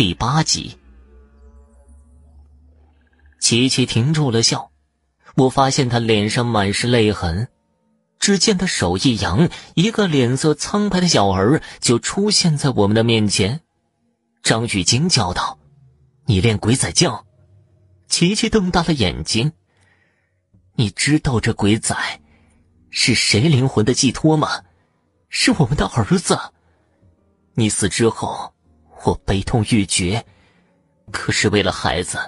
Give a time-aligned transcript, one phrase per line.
[0.00, 0.78] 第八集。
[3.38, 4.70] 琪琪停住了笑，
[5.36, 7.48] 我发现他脸上满是泪痕。
[8.18, 13.60] 只见他手一扬，一个脸色苍白的小儿就出现在我们的面前。
[14.42, 15.58] 张宇惊叫道
[16.24, 17.26] ：“你练鬼仔将？”
[18.08, 19.52] 琪琪瞪大了眼睛
[20.76, 21.94] ：“你知道这鬼仔
[22.88, 24.62] 是谁灵魂的寄托吗？
[25.28, 26.38] 是我们的儿子。
[27.52, 28.54] 你死之后，
[29.04, 30.24] 我悲痛欲绝，
[31.10, 32.18] 可是为了孩子，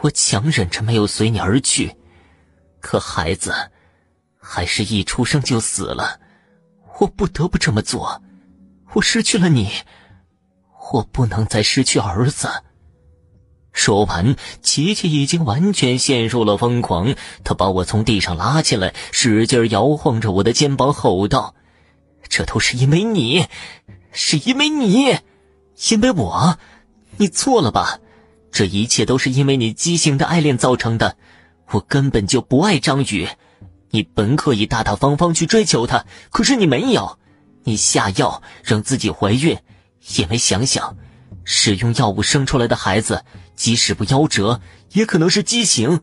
[0.00, 1.96] 我强忍着没有随你而去。
[2.80, 3.52] 可孩子……”
[4.48, 6.20] 还是一出生就死了，
[7.00, 8.22] 我不得不这么做。
[8.92, 9.68] 我失去了你，
[10.92, 12.48] 我不能再失去儿子。
[13.72, 17.16] 说完，琪琪已经完全陷入了疯狂。
[17.42, 21.56] 他把我从地上拉起来，使劲摇晃着我的肩膀，吼道
[22.30, 23.48] ：“这都是因为你，
[24.12, 25.18] 是因为你，
[25.90, 26.58] 因为我。
[27.18, 27.98] 你错了吧？
[28.50, 31.16] 这一切都是因为你畸形的爱恋造成的。
[31.70, 33.28] 我根本就不爱张宇。”
[33.90, 37.18] 你本可以大大方方去追求他，可是你没有，
[37.62, 39.56] 你下药让自己怀孕，
[40.16, 40.96] 也没想想，
[41.44, 43.24] 使用药物生出来的孩子，
[43.54, 44.60] 即使不夭折，
[44.92, 46.00] 也可能是畸形。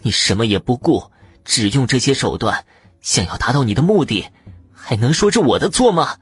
[0.00, 1.12] 你什么也不顾，
[1.44, 2.64] 只用这些手段，
[3.02, 4.26] 想要达到你的目的，
[4.72, 6.16] 还能说是我的错吗？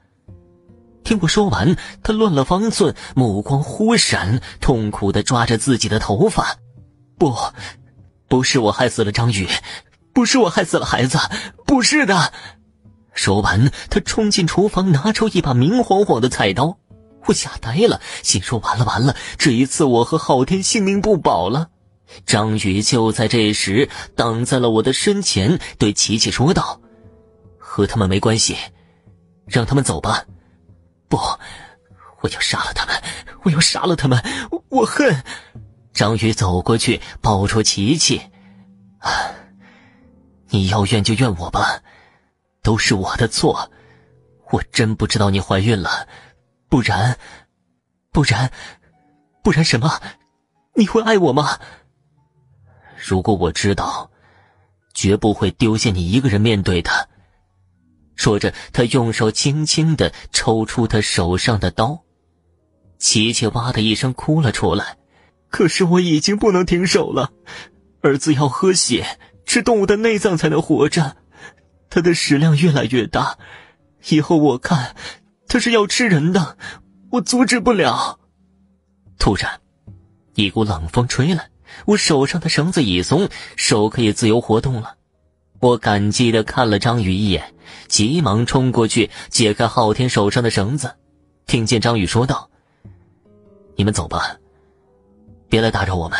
[1.07, 6.57] 听我说完，他乱了方寸，目光忽闪，痛苦的抓着自己的头发。
[7.17, 7.33] 不，
[8.27, 9.47] 不是我害死了张宇。
[10.13, 11.17] 不是我害死了孩子，
[11.65, 12.33] 不是的。
[13.13, 16.77] 说完，他冲进厨房，拿出一把明晃晃的菜刀。
[17.27, 21.69] 我吓呆了，心说完了完了，这一次我和昊天性命不保了。
[22.25, 26.81] 张宇就在这时挡在了我的身前，对琪琪说道
[27.57, 28.57] ：“和他们没关系，
[29.45, 30.25] 让他们走吧。”
[31.07, 31.17] 不，
[32.21, 32.95] 我要杀了他们，
[33.43, 34.23] 我要杀了他们，
[34.69, 35.23] 我恨。
[35.93, 38.21] 张宇走过去，抱住琪琪，
[38.99, 39.31] 啊。
[40.49, 41.81] 你要怨就怨我吧，
[42.61, 43.69] 都是我的错，
[44.51, 46.07] 我真不知道你怀孕了，
[46.69, 47.17] 不然，
[48.11, 48.51] 不然，
[49.43, 50.01] 不然什么？
[50.75, 51.59] 你会爱我吗？
[52.95, 54.09] 如果我知道，
[54.93, 57.09] 绝不会丢下你一个人面对的。
[58.17, 62.03] 说着，他用手轻轻的抽出他手上的刀，
[62.99, 64.97] 琪琪哇的一声哭了出来。
[65.49, 67.31] 可是我已经不能停手了，
[68.01, 69.17] 儿子要喝血。
[69.45, 71.15] 吃动物的内脏才能活着，
[71.89, 73.37] 他的食量越来越大，
[74.09, 74.93] 以后我看
[75.47, 76.57] 他是要吃人的，
[77.11, 78.19] 我阻止不了。
[79.17, 79.61] 突然，
[80.35, 81.49] 一股冷风吹来，
[81.85, 84.96] 我手上的绳子一松，手可以自由活动了。
[85.59, 87.53] 我感激的看了张宇一眼，
[87.87, 90.95] 急忙冲过去解开昊天手上的绳子，
[91.45, 92.49] 听见张宇说道
[93.75, 94.37] ：“你们走吧，
[95.49, 96.19] 别来打扰我们。”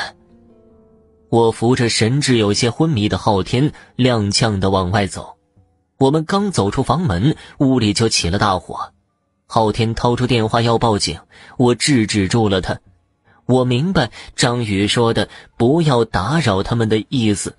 [1.30, 5.36] 我扶着神志有些昏迷的昊天，踉跄的往外走。
[5.98, 8.94] 我们刚走出房门，屋里就起了大火。
[9.46, 11.20] 昊天掏出电话要报警，
[11.58, 12.80] 我制止住了他。
[13.46, 17.56] 我明白张宇说的“不要打扰他们”的意思。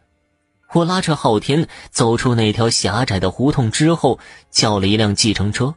[0.74, 4.18] 我拉着昊天走出那条狭窄的胡同之后，
[4.50, 5.74] 叫了一辆计程车。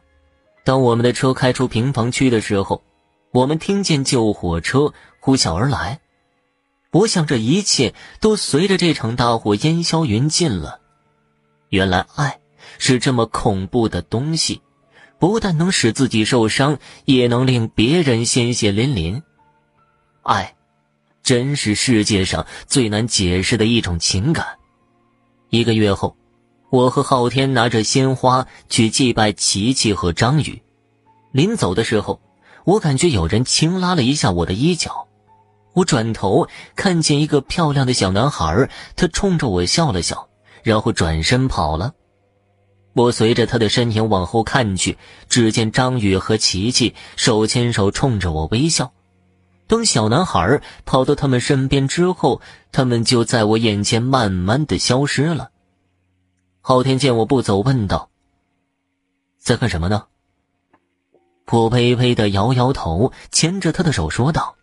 [0.64, 2.82] 当我们的车开出平房区的时候，
[3.32, 6.00] 我们听见救火车呼啸而来。
[6.92, 10.80] 我想，这一切都随着这场大火烟消云尽了。
[11.70, 12.38] 原来，爱
[12.78, 14.60] 是这么恐怖的东西，
[15.18, 19.22] 不但能使自己受伤，也能令别人鲜血淋淋。
[20.22, 20.54] 爱，
[21.22, 24.46] 真是世界上最难解释的一种情感。
[25.54, 26.16] 一个月后，
[26.70, 30.62] 我和昊天拿着鲜花去祭拜琪琪和张宇。
[31.30, 32.22] 临走的时候，
[32.64, 35.08] 我感觉有人轻拉了一下我的衣角。
[35.74, 40.30] 我转头看见一个漂亮的小男孩，他冲着我笑了笑，
[40.62, 41.92] 然后转身跑了。
[42.94, 44.96] 我随着他的身影往后看去，
[45.28, 48.90] 只见张宇和琪琪手牵手冲着我微笑。
[49.68, 52.42] 等小男孩跑到他们身边之后，
[52.72, 55.48] 他们就在我眼前慢慢的消失了。
[56.64, 58.08] 昊天见我不走，问道
[59.36, 60.06] ：“在干什么呢？”
[61.50, 64.54] 我微微的摇摇头，牵着他的手说道。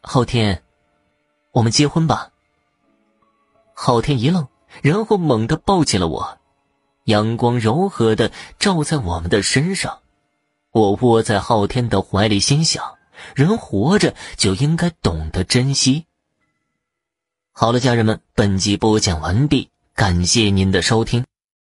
[0.00, 0.62] 昊天，
[1.50, 2.30] 我们结婚吧。
[3.74, 4.46] 昊天一愣，
[4.80, 6.38] 然后猛地抱起了我，
[7.06, 8.30] 阳光柔和的
[8.60, 9.98] 照在我们的身上。
[10.70, 12.96] 我窝在昊天的怀里，心想：
[13.34, 16.06] 人活着就应该懂得珍惜。
[17.50, 21.24] 好了，家人们，本集播讲完毕，感谢您的收听。